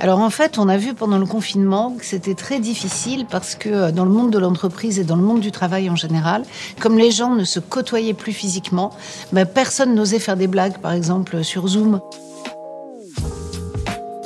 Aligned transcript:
Alors 0.00 0.20
en 0.20 0.30
fait, 0.30 0.58
on 0.58 0.68
a 0.68 0.76
vu 0.76 0.94
pendant 0.94 1.18
le 1.18 1.26
confinement 1.26 1.92
que 1.98 2.04
c'était 2.04 2.34
très 2.34 2.60
difficile 2.60 3.26
parce 3.28 3.56
que 3.56 3.68
euh, 3.68 3.90
dans 3.90 4.04
le 4.04 4.10
monde 4.10 4.30
de 4.30 4.38
l'entreprise 4.38 5.00
et 5.00 5.04
dans 5.04 5.16
le 5.16 5.22
monde 5.22 5.40
du 5.40 5.50
travail 5.50 5.90
en 5.90 5.96
général, 5.96 6.44
comme 6.78 6.98
les 6.98 7.10
gens 7.10 7.34
ne 7.34 7.44
se 7.44 7.58
côtoyaient 7.58 8.14
plus 8.14 8.32
physiquement, 8.32 8.92
ben, 9.32 9.44
personne 9.44 9.94
n'osait 9.96 10.20
faire 10.20 10.36
des 10.36 10.46
blagues, 10.46 10.78
par 10.78 10.92
exemple 10.92 11.42
sur 11.42 11.66
Zoom. 11.66 12.00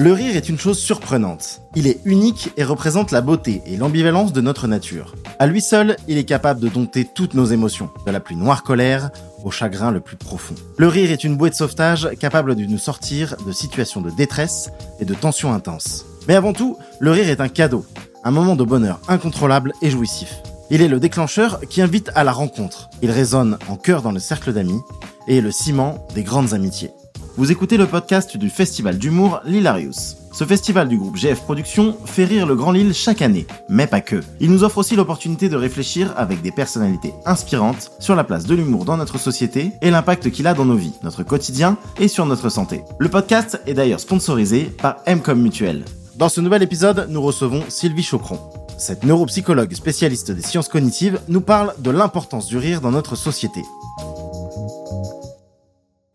Le 0.03 0.13
rire 0.13 0.35
est 0.35 0.49
une 0.49 0.59
chose 0.59 0.81
surprenante. 0.81 1.61
Il 1.77 1.87
est 1.87 2.01
unique 2.05 2.51
et 2.57 2.65
représente 2.65 3.13
la 3.13 3.21
beauté 3.21 3.63
et 3.67 3.77
l'ambivalence 3.77 4.33
de 4.33 4.41
notre 4.41 4.67
nature. 4.67 5.15
À 5.39 5.47
lui 5.47 5.61
seul, 5.61 5.97
il 6.09 6.19
est 6.19 6.25
capable 6.25 6.59
de 6.59 6.69
dompter 6.69 7.05
toutes 7.05 7.35
nos 7.35 7.45
émotions, 7.45 7.89
de 8.05 8.11
la 8.11 8.19
plus 8.19 8.35
noire 8.35 8.65
colère 8.65 9.11
au 9.45 9.53
chagrin 9.53 9.93
le 9.93 10.01
plus 10.01 10.17
profond. 10.17 10.57
Le 10.77 10.89
rire 10.89 11.13
est 11.13 11.23
une 11.23 11.37
bouée 11.37 11.51
de 11.51 11.55
sauvetage 11.55 12.11
capable 12.19 12.57
de 12.57 12.65
nous 12.65 12.79
sortir 12.79 13.37
de 13.47 13.53
situations 13.53 14.01
de 14.01 14.11
détresse 14.11 14.73
et 14.99 15.05
de 15.05 15.15
tensions 15.15 15.53
intenses. 15.53 16.05
Mais 16.27 16.35
avant 16.35 16.53
tout, 16.53 16.77
le 16.99 17.13
rire 17.13 17.29
est 17.29 17.41
un 17.41 17.49
cadeau, 17.49 17.87
un 18.25 18.33
moment 18.33 18.57
de 18.57 18.65
bonheur 18.65 18.99
incontrôlable 19.07 19.73
et 19.83 19.91
jouissif. 19.91 20.43
Il 20.71 20.83
est 20.83 20.89
le 20.89 20.99
déclencheur 20.99 21.61
qui 21.71 21.81
invite 21.81 22.11
à 22.17 22.25
la 22.25 22.33
rencontre. 22.33 22.91
Il 23.03 23.13
résonne 23.13 23.57
en 23.69 23.77
cœur 23.77 24.03
dans 24.03 24.11
le 24.11 24.19
cercle 24.19 24.53
d'amis 24.53 24.81
et 25.29 25.37
est 25.37 25.43
le 25.43 25.53
ciment 25.53 26.05
des 26.13 26.25
grandes 26.25 26.55
amitiés. 26.55 26.91
Vous 27.39 27.51
écoutez 27.51 27.79
le 27.79 27.87
podcast 27.87 28.37
du 28.37 28.51
festival 28.51 28.99
d'humour 28.99 29.41
L'Hilarius. 29.47 30.19
Ce 30.33 30.45
festival 30.45 30.87
du 30.87 30.99
groupe 30.99 31.17
GF 31.17 31.41
Productions 31.41 31.97
fait 32.05 32.27
rire 32.27 32.47
le 32.47 32.55
Grand 32.55 32.73
Lille 32.73 32.93
chaque 32.93 33.23
année, 33.23 33.47
mais 33.71 33.87
pas 33.87 34.03
que. 34.03 34.21
Il 34.39 34.51
nous 34.51 34.65
offre 34.65 34.77
aussi 34.77 34.97
l'opportunité 34.97 35.49
de 35.49 35.57
réfléchir 35.57 36.13
avec 36.19 36.43
des 36.43 36.51
personnalités 36.51 37.15
inspirantes 37.25 37.91
sur 38.01 38.15
la 38.15 38.25
place 38.25 38.45
de 38.45 38.55
l'humour 38.55 38.85
dans 38.85 38.99
notre 38.99 39.17
société 39.17 39.73
et 39.81 39.91
l'impact 39.91 40.31
qu'il 40.31 40.47
a 40.47 40.53
dans 40.53 40.67
nos 40.67 40.77
vies, 40.77 40.93
notre 41.03 41.23
quotidien 41.23 41.79
et 41.99 42.07
sur 42.07 42.27
notre 42.27 42.51
santé. 42.51 42.85
Le 42.99 43.09
podcast 43.09 43.63
est 43.67 43.75
d'ailleurs 43.75 44.01
sponsorisé 44.01 44.65
par 44.65 44.97
Mcom 45.07 45.41
Mutuel. 45.41 45.87
Dans 46.17 46.29
ce 46.29 46.43
nouvel 46.43 46.63
épisode, 46.63 47.07
nous 47.09 47.23
recevons 47.23 47.63
Sylvie 47.69 48.03
Chocron. 48.03 48.39
Cette 48.77 49.05
neuropsychologue 49.05 49.73
spécialiste 49.73 50.33
des 50.33 50.43
sciences 50.43 50.69
cognitives 50.69 51.19
nous 51.29 51.41
parle 51.41 51.73
de 51.79 51.91
l'importance 51.91 52.47
du 52.47 52.59
rire 52.59 52.83
dans 52.83 52.91
notre 52.91 53.17
société. 53.17 53.63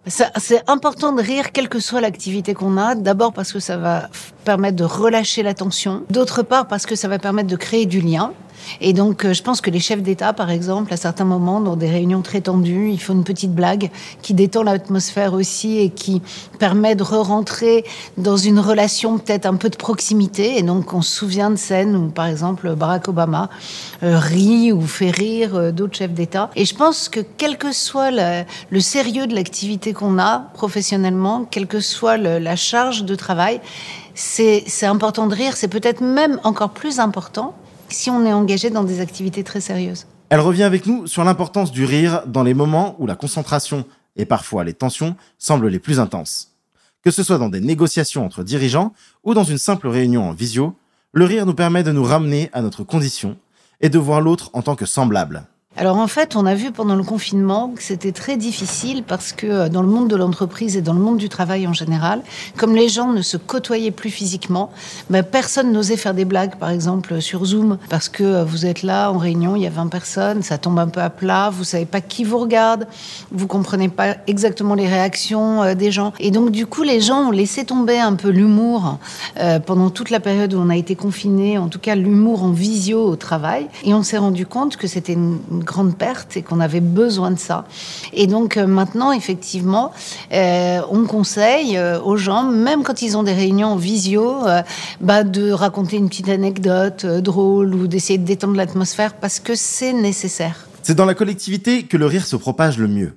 C'est 0.07 0.69
important 0.69 1.11
de 1.11 1.21
rire, 1.21 1.51
quelle 1.51 1.69
que 1.69 1.79
soit 1.79 2.01
l'activité 2.01 2.53
qu'on 2.53 2.77
a. 2.77 2.95
D'abord 2.95 3.33
parce 3.33 3.51
que 3.51 3.59
ça 3.59 3.77
va 3.77 4.09
permettre 4.45 4.77
de 4.77 4.83
relâcher 4.83 5.43
la 5.43 5.53
tension. 5.53 6.03
D'autre 6.09 6.43
part 6.43 6.67
parce 6.67 6.85
que 6.85 6.95
ça 6.95 7.07
va 7.07 7.19
permettre 7.19 7.49
de 7.49 7.55
créer 7.55 7.85
du 7.85 7.99
lien. 7.99 8.31
Et 8.81 8.93
donc, 8.93 9.25
euh, 9.25 9.33
je 9.33 9.41
pense 9.41 9.61
que 9.61 9.69
les 9.69 9.79
chefs 9.79 10.01
d'État, 10.01 10.33
par 10.33 10.49
exemple, 10.49 10.93
à 10.93 10.97
certains 10.97 11.25
moments, 11.25 11.61
dans 11.61 11.75
des 11.75 11.89
réunions 11.89 12.21
très 12.21 12.41
tendues, 12.41 12.89
il 12.91 12.99
faut 12.99 13.13
une 13.13 13.23
petite 13.23 13.53
blague 13.53 13.89
qui 14.21 14.33
détend 14.33 14.63
l'atmosphère 14.63 15.33
aussi 15.33 15.77
et 15.79 15.89
qui 15.89 16.21
permet 16.59 16.95
de 16.95 17.03
re-rentrer 17.03 17.85
dans 18.17 18.37
une 18.37 18.59
relation 18.59 19.17
peut-être 19.17 19.45
un 19.45 19.55
peu 19.55 19.69
de 19.69 19.75
proximité. 19.75 20.57
Et 20.57 20.63
donc, 20.63 20.93
on 20.93 21.01
se 21.01 21.15
souvient 21.15 21.49
de 21.49 21.55
scènes 21.55 21.95
où, 21.95 22.09
par 22.09 22.27
exemple, 22.27 22.75
Barack 22.75 23.07
Obama 23.07 23.49
euh, 24.03 24.17
rit 24.19 24.71
ou 24.71 24.81
fait 24.81 25.11
rire 25.11 25.55
euh, 25.55 25.71
d'autres 25.71 25.97
chefs 25.97 26.13
d'État. 26.13 26.49
Et 26.55 26.65
je 26.65 26.75
pense 26.75 27.09
que 27.09 27.19
quel 27.37 27.57
que 27.57 27.71
soit 27.71 28.11
le, 28.11 28.79
sérieux 28.79 29.27
de 29.27 29.35
l'activité 29.35 29.93
qu'on 29.93 30.19
a 30.19 30.49
professionnellement, 30.53 31.45
quelle 31.49 31.67
que 31.67 31.79
soit 31.79 32.17
la 32.17 32.55
charge 32.55 33.03
de 33.03 33.15
travail, 33.15 33.59
c'est 34.13 34.65
important 34.83 35.27
de 35.27 35.35
rire. 35.35 35.55
C'est 35.55 35.67
peut-être 35.67 36.01
même 36.01 36.39
encore 36.43 36.71
plus 36.71 36.99
important 36.99 37.53
si 37.89 38.09
on 38.09 38.25
est 38.25 38.33
engagé 38.33 38.69
dans 38.69 38.83
des 38.83 38.99
activités 38.99 39.43
très 39.43 39.61
sérieuses. 39.61 40.05
Elle 40.29 40.41
revient 40.41 40.63
avec 40.63 40.85
nous 40.85 41.07
sur 41.07 41.23
l'importance 41.23 41.71
du 41.71 41.85
rire 41.85 42.23
dans 42.27 42.43
les 42.43 42.53
moments 42.53 42.95
où 42.99 43.07
la 43.07 43.15
concentration 43.15 43.85
et 44.17 44.25
parfois 44.25 44.63
les 44.63 44.73
tensions 44.73 45.15
semblent 45.37 45.69
les 45.69 45.79
plus 45.79 45.99
intenses. 45.99 46.51
Que 47.03 47.11
ce 47.11 47.23
soit 47.23 47.37
dans 47.37 47.49
des 47.49 47.61
négociations 47.61 48.25
entre 48.25 48.43
dirigeants 48.43 48.93
ou 49.23 49.33
dans 49.33 49.43
une 49.43 49.57
simple 49.57 49.87
réunion 49.87 50.27
en 50.27 50.33
visio, 50.33 50.75
le 51.13 51.25
rire 51.25 51.45
nous 51.45 51.53
permet 51.53 51.83
de 51.83 51.91
nous 51.91 52.03
ramener 52.03 52.49
à 52.51 52.61
notre 52.61 52.83
condition 52.83 53.37
et 53.79 53.89
de 53.89 53.99
voir 53.99 54.19
l'autre 54.19 54.49
en 54.53 54.61
tant 54.61 54.75
que 54.75 54.85
semblable. 54.85 55.45
Alors 55.79 55.97
en 55.97 56.07
fait, 56.07 56.35
on 56.35 56.47
a 56.47 56.55
vu 56.55 56.71
pendant 56.71 56.95
le 56.95 57.03
confinement 57.03 57.71
que 57.75 57.83
c'était 57.83 58.11
très 58.11 58.35
difficile 58.35 59.03
parce 59.03 59.31
que 59.31 59.45
euh, 59.45 59.69
dans 59.69 59.83
le 59.83 59.87
monde 59.87 60.07
de 60.07 60.15
l'entreprise 60.15 60.75
et 60.75 60.81
dans 60.81 60.93
le 60.93 60.99
monde 60.99 61.17
du 61.17 61.29
travail 61.29 61.67
en 61.67 61.73
général, 61.73 62.21
comme 62.57 62.75
les 62.75 62.89
gens 62.89 63.13
ne 63.13 63.21
se 63.21 63.37
côtoyaient 63.37 63.91
plus 63.91 64.09
physiquement, 64.09 64.71
ben, 65.11 65.21
personne 65.21 65.71
n'osait 65.71 65.95
faire 65.95 66.15
des 66.15 66.25
blagues, 66.25 66.55
par 66.55 66.71
exemple 66.71 67.21
sur 67.21 67.45
Zoom, 67.45 67.77
parce 67.91 68.09
que 68.09 68.23
euh, 68.23 68.43
vous 68.43 68.65
êtes 68.65 68.81
là 68.81 69.11
en 69.11 69.19
réunion, 69.19 69.55
il 69.55 69.61
y 69.61 69.67
a 69.67 69.69
20 69.69 69.89
personnes, 69.89 70.41
ça 70.41 70.57
tombe 70.57 70.79
un 70.79 70.87
peu 70.87 70.99
à 70.99 71.11
plat, 71.11 71.51
vous 71.51 71.63
savez 71.63 71.85
pas 71.85 72.01
qui 72.01 72.23
vous 72.23 72.39
regarde, 72.39 72.87
vous 73.31 73.45
comprenez 73.45 73.89
pas 73.89 74.15
exactement 74.25 74.73
les 74.73 74.87
réactions 74.87 75.61
euh, 75.61 75.75
des 75.75 75.91
gens, 75.91 76.11
et 76.19 76.31
donc 76.31 76.49
du 76.49 76.65
coup 76.65 76.81
les 76.81 77.01
gens 77.01 77.27
ont 77.27 77.31
laissé 77.31 77.65
tomber 77.65 77.99
un 77.99 78.15
peu 78.15 78.29
l'humour 78.29 78.97
pendant 79.65 79.89
toute 79.89 80.09
la 80.09 80.19
période 80.19 80.53
où 80.53 80.59
on 80.59 80.69
a 80.69 80.75
été 80.75 80.95
confiné, 80.95 81.57
en 81.57 81.67
tout 81.67 81.79
cas 81.79 81.95
l'humour 81.95 82.43
en 82.43 82.51
visio 82.51 83.03
au 83.03 83.15
travail, 83.15 83.67
et 83.83 83.93
on 83.93 84.01
s'est 84.01 84.17
rendu 84.17 84.47
compte 84.47 84.77
que 84.77 84.87
c'était 84.87 85.13
une 85.13 85.37
grande 85.67 85.95
perte 85.95 86.35
et 86.37 86.41
qu'on 86.41 86.59
avait 86.59 86.81
besoin 86.81 87.29
de 87.29 87.37
ça. 87.37 87.65
Et 88.13 88.25
donc 88.25 88.57
euh, 88.57 88.65
maintenant, 88.65 89.11
effectivement, 89.11 89.91
euh, 90.33 90.79
on 90.89 91.05
conseille 91.05 91.77
euh, 91.77 92.01
aux 92.01 92.17
gens, 92.17 92.43
même 92.43 92.83
quand 92.83 93.03
ils 93.03 93.15
ont 93.15 93.23
des 93.23 93.33
réunions 93.33 93.75
visio, 93.75 94.43
bah, 95.01 95.23
de 95.23 95.51
raconter 95.51 95.97
une 95.97 96.09
petite 96.09 96.29
anecdote 96.29 97.05
drôle 97.05 97.75
ou 97.75 97.87
d'essayer 97.87 98.17
de 98.17 98.25
détendre 98.25 98.55
l'atmosphère 98.55 99.13
parce 99.13 99.39
que 99.39 99.53
c'est 99.53 99.93
nécessaire. 99.93 100.67
C'est 100.81 100.95
dans 100.95 101.05
la 101.05 101.13
collectivité 101.13 101.83
que 101.83 101.97
le 101.97 102.05
rire 102.05 102.25
se 102.25 102.35
propage 102.35 102.77
le 102.79 102.87
mieux. 102.87 103.13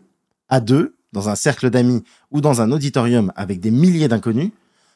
À 0.49 0.61
deux, 0.61 0.97
dans 1.13 1.29
un 1.29 1.37
cercle 1.37 1.71
d'amis 1.71 2.03
ou 2.31 2.41
dans 2.41 2.61
un 2.61 2.73
auditorium 2.73 3.33
avec 3.37 3.61
des 3.61 3.71
milliers 3.71 4.09
d'inconnus, 4.09 4.51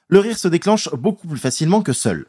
le 0.08 0.18
rire 0.18 0.36
se 0.36 0.48
déclenche 0.48 0.88
beaucoup 0.92 1.28
plus 1.28 1.38
facilement 1.38 1.82
que 1.82 1.92
seul. 1.92 2.26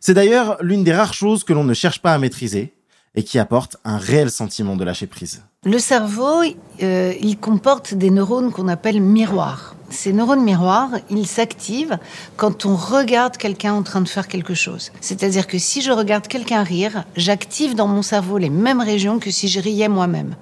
C'est 0.00 0.14
d'ailleurs 0.14 0.58
l'une 0.60 0.84
des 0.84 0.92
rares 0.92 1.14
choses 1.14 1.44
que 1.44 1.52
l'on 1.52 1.64
ne 1.64 1.74
cherche 1.74 2.00
pas 2.00 2.12
à 2.12 2.18
maîtriser, 2.18 2.72
et 3.14 3.22
qui 3.22 3.38
apporte 3.38 3.76
un 3.84 3.98
réel 3.98 4.30
sentiment 4.30 4.76
de 4.76 4.84
lâcher 4.84 5.06
prise. 5.06 5.42
Le 5.64 5.78
cerveau, 5.78 6.42
euh, 6.82 7.12
il 7.20 7.36
comporte 7.38 7.92
des 7.94 8.10
neurones 8.10 8.50
qu'on 8.50 8.68
appelle 8.68 9.00
miroirs. 9.00 9.74
Ces 9.90 10.12
neurones 10.12 10.44
miroirs, 10.44 10.90
ils 11.10 11.26
s'activent 11.26 11.98
quand 12.36 12.64
on 12.64 12.76
regarde 12.76 13.36
quelqu'un 13.36 13.74
en 13.74 13.82
train 13.82 14.00
de 14.00 14.08
faire 14.08 14.28
quelque 14.28 14.54
chose. 14.54 14.92
C'est-à-dire 15.00 15.48
que 15.48 15.58
si 15.58 15.82
je 15.82 15.90
regarde 15.90 16.28
quelqu'un 16.28 16.62
rire, 16.62 17.04
j'active 17.16 17.74
dans 17.74 17.88
mon 17.88 18.02
cerveau 18.02 18.38
les 18.38 18.50
mêmes 18.50 18.80
régions 18.80 19.18
que 19.18 19.32
si 19.32 19.48
je 19.48 19.60
riais 19.60 19.88
moi-même. 19.88 20.36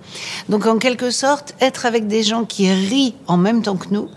Donc 0.50 0.66
en 0.66 0.76
quelque 0.76 1.10
sorte, 1.10 1.54
être 1.60 1.86
avec 1.86 2.06
des 2.06 2.22
gens 2.22 2.44
qui 2.44 2.70
rient 2.70 3.14
en 3.26 3.38
même 3.38 3.62
temps 3.62 3.76
que 3.76 3.88
nous 3.90 4.08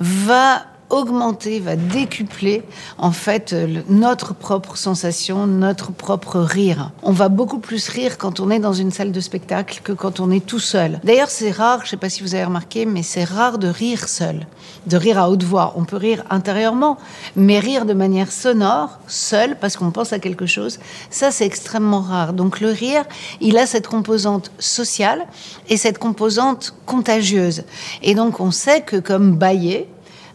va 0.00 0.66
augmenter, 0.90 1.60
va 1.60 1.76
décupler 1.76 2.62
en 2.98 3.12
fait 3.12 3.54
notre 3.88 4.34
propre 4.34 4.76
sensation, 4.76 5.46
notre 5.46 5.92
propre 5.92 6.40
rire. 6.40 6.90
On 7.02 7.12
va 7.12 7.28
beaucoup 7.28 7.58
plus 7.58 7.88
rire 7.88 8.18
quand 8.18 8.40
on 8.40 8.50
est 8.50 8.58
dans 8.58 8.72
une 8.72 8.90
salle 8.90 9.12
de 9.12 9.20
spectacle 9.20 9.80
que 9.82 9.92
quand 9.92 10.20
on 10.20 10.30
est 10.30 10.44
tout 10.44 10.58
seul. 10.58 11.00
D'ailleurs, 11.04 11.30
c'est 11.30 11.50
rare, 11.50 11.80
je 11.80 11.84
ne 11.84 11.88
sais 11.90 11.96
pas 11.96 12.08
si 12.08 12.22
vous 12.22 12.34
avez 12.34 12.44
remarqué, 12.44 12.86
mais 12.86 13.02
c'est 13.02 13.24
rare 13.24 13.58
de 13.58 13.68
rire 13.68 14.08
seul, 14.08 14.46
de 14.86 14.96
rire 14.96 15.18
à 15.18 15.30
haute 15.30 15.42
voix. 15.42 15.74
On 15.76 15.84
peut 15.84 15.96
rire 15.96 16.24
intérieurement, 16.30 16.98
mais 17.36 17.58
rire 17.58 17.86
de 17.86 17.94
manière 17.94 18.32
sonore, 18.32 18.98
seul, 19.06 19.56
parce 19.58 19.76
qu'on 19.76 19.90
pense 19.90 20.12
à 20.12 20.18
quelque 20.18 20.46
chose, 20.46 20.78
ça 21.10 21.30
c'est 21.30 21.46
extrêmement 21.46 22.00
rare. 22.00 22.32
Donc 22.32 22.60
le 22.60 22.70
rire, 22.70 23.04
il 23.40 23.58
a 23.58 23.66
cette 23.66 23.86
composante 23.86 24.50
sociale 24.58 25.26
et 25.68 25.76
cette 25.76 25.98
composante 25.98 26.74
contagieuse. 26.86 27.64
Et 28.02 28.14
donc 28.14 28.40
on 28.40 28.50
sait 28.50 28.82
que 28.82 28.96
comme 28.96 29.36
bailler, 29.36 29.88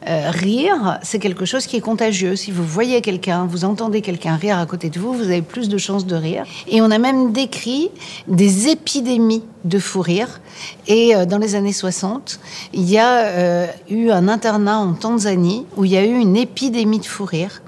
euh, 0.08 0.30
rire, 0.30 1.00
c'est 1.02 1.18
quelque 1.18 1.46
chose 1.46 1.66
qui 1.66 1.78
est 1.78 1.82
contagieux. 1.82 2.36
Si 2.36 2.52
vous 2.52 2.64
voyez 2.64 3.02
quelqu'un, 3.02 3.46
vous 3.46 3.66
entendez 3.66 4.02
quelqu'un 4.02 4.36
rire 4.36 4.60
à 4.60 4.66
côté 4.68 4.92
de 4.92 5.00
vous, 5.00 5.14
vous 5.14 5.24
avez 5.24 5.42
plus 5.42 5.68
de 5.68 5.80
chances 5.80 6.06
de 6.06 6.16
rire. 6.16 6.46
Et 6.68 6.82
on 6.82 6.92
a 6.92 7.00
même 7.00 7.32
décrit 7.32 7.90
des 8.28 8.68
épidémies 8.68 9.44
de 9.64 9.80
fou 9.80 10.02
rire. 10.02 10.42
Et 10.88 11.16
euh, 11.16 11.26
dans 11.26 11.40
les 11.40 11.56
années 11.56 11.74
60, 11.74 12.40
il 12.74 12.88
y 12.88 13.00
a 13.00 13.26
euh, 13.26 13.68
eu 13.90 14.12
un 14.12 14.28
internat 14.28 14.78
en 14.78 14.94
Tanzanie 14.94 15.66
où 15.76 15.86
il 15.86 15.92
y 15.92 15.98
a 15.98 16.06
eu 16.06 16.20
une 16.20 16.38
épidémie 16.38 17.00
de 17.00 17.06
fou 17.06 17.26
rire. 17.26 17.64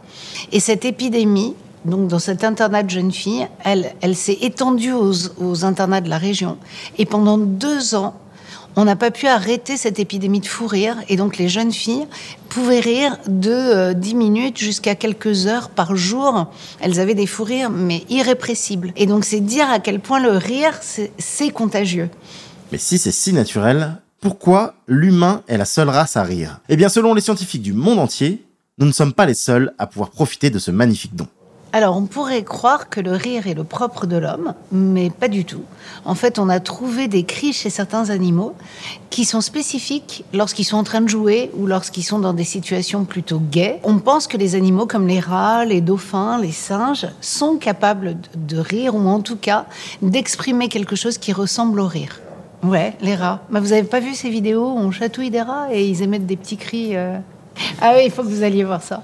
Et 0.52 0.60
cette 0.60 0.86
épidémie, 0.86 1.56
donc 1.86 2.08
dans 2.08 2.20
cet 2.20 2.44
internat 2.44 2.84
de 2.84 2.90
jeunes 2.92 3.12
filles, 3.12 3.48
elle, 3.64 4.16
s'est 4.16 4.38
étendue 4.42 4.94
aux 4.94 5.66
internats 5.66 6.02
de 6.02 6.10
la 6.10 6.20
région. 6.20 6.58
Et 7.00 7.06
pendant 7.06 7.40
deux 7.40 7.96
ans, 7.96 8.14
on 8.76 8.86
n'a 8.86 8.96
pas 8.96 9.12
pu 9.12 9.28
arrêter 9.28 9.76
cette 9.76 10.00
épidémie 10.00 10.40
de 10.40 10.46
fou 10.46 10.68
rire. 10.68 10.96
Et 11.10 11.16
donc, 11.16 11.38
les 11.38 11.50
jeunes 11.50 11.72
filles 11.72 12.06
pouvaient 12.50 12.80
rire 12.80 13.18
de 13.28 13.94
10 13.94 14.14
euh, 14.14 14.18
minutes 14.18 14.58
jusqu'à 14.58 14.96
quelques 14.96 15.48
heures 15.48 15.70
par 15.70 15.96
jour. 15.96 16.52
Elles 16.80 17.00
avaient 17.00 17.16
des 17.16 17.28
fous 17.28 17.44
rires, 17.44 17.70
mais 17.70 18.04
irrépressibles. 18.10 18.94
Et 18.96 19.06
donc, 19.06 19.26
c'est 19.26 19.40
dire 19.40 19.70
à 19.70 19.80
quel 19.80 20.00
point 20.00 20.20
le 20.20 20.32
rire, 20.32 20.80
c'est 21.18 21.50
contagieux. 21.50 22.10
Mais 22.72 22.78
si 22.78 22.98
c'est 22.98 23.12
si 23.12 23.34
naturel, 23.34 23.98
pourquoi 24.22 24.76
l'humain 24.88 25.44
est 25.48 25.58
la 25.58 25.66
seule 25.66 25.90
race 25.90 26.18
à 26.18 26.24
rire? 26.24 26.60
Eh 26.70 26.76
bien, 26.76 26.90
selon 26.90 27.14
les 27.14 27.22
scientifiques 27.22 27.62
du 27.62 27.74
monde 27.74 28.00
entier, 28.00 28.46
nous 28.78 28.86
ne 28.86 28.92
sommes 28.92 29.14
pas 29.14 29.26
les 29.26 29.34
seuls 29.34 29.74
à 29.78 29.88
pouvoir 29.88 30.12
profiter 30.12 30.50
de 30.50 30.60
ce 30.60 30.70
magnifique 30.70 31.16
don. 31.16 31.28
Alors, 31.74 31.98
on 31.98 32.06
pourrait 32.06 32.44
croire 32.44 32.90
que 32.90 33.02
le 33.02 33.12
rire 33.12 33.48
est 33.48 33.54
le 33.54 33.64
propre 33.64 34.06
de 34.06 34.18
l'homme, 34.18 34.54
mais 34.72 35.10
pas 35.10 35.28
du 35.28 35.44
tout. 35.44 35.64
En 36.06 36.16
fait, 36.16 36.40
on 36.40 36.48
a 36.48 36.60
trouvé 36.60 37.08
des 37.08 37.24
cris 37.24 37.52
chez 37.52 37.70
certains 37.70 38.10
animaux 38.10 38.54
qui 39.10 39.26
sont 39.26 39.42
spécifiques 39.42 40.24
lorsqu'ils 40.34 40.64
sont 40.64 40.78
en 40.78 40.84
train 40.84 41.02
de 41.02 41.10
jouer 41.10 41.52
ou 41.58 41.68
lorsqu'ils 41.68 42.04
sont 42.04 42.20
dans 42.20 42.34
des 42.34 42.46
situations 42.46 43.04
plutôt 43.04 43.42
gaies. 43.52 43.80
On 43.84 44.00
pense 44.00 44.28
que 44.28 44.38
les 44.38 44.56
animaux 44.56 44.86
comme 44.86 45.08
les 45.08 45.20
rats, 45.20 45.66
les 45.66 45.82
dauphins, 45.82 46.40
les 46.40 46.52
singes 46.52 47.08
sont 47.20 47.58
capables 47.58 48.18
de 48.36 48.58
rire 48.58 48.96
ou 48.96 49.08
en 49.08 49.20
tout 49.20 49.38
cas 49.38 49.66
d'exprimer 50.02 50.70
quelque 50.70 50.96
chose 50.96 51.18
qui 51.18 51.34
ressemble 51.34 51.80
au 51.80 51.88
rire. 51.88 52.22
Ouais, 52.64 52.94
les 53.02 53.16
rats. 53.16 53.42
Mais 53.50 53.60
vous 53.60 53.74
avez 53.74 53.84
pas 53.84 54.00
vu 54.00 54.14
ces 54.14 54.30
vidéos 54.30 54.66
où 54.66 54.78
on 54.78 54.92
chatouille 54.92 55.30
des 55.30 55.42
rats 55.42 55.68
et 55.72 55.86
ils 55.86 56.02
émettent 56.02 56.26
des 56.26 56.38
petits 56.38 56.58
cris 56.58 56.96
euh 56.96 57.18
Ah 57.82 57.94
oui, 57.96 58.04
il 58.06 58.12
faut 58.12 58.24
que 58.24 58.30
vous 58.30 58.44
alliez 58.44 58.64
voir 58.64 58.82
ça. 58.82 59.04